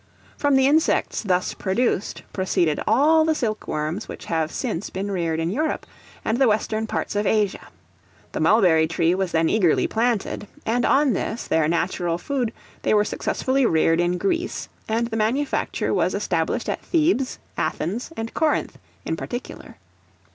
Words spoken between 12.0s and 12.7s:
food,